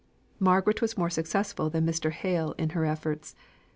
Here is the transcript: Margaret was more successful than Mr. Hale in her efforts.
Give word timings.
Margaret 0.39 0.81
was 0.81 0.97
more 0.97 1.11
successful 1.11 1.69
than 1.69 1.85
Mr. 1.85 2.09
Hale 2.09 2.55
in 2.57 2.69
her 2.71 2.85
efforts. 2.85 3.35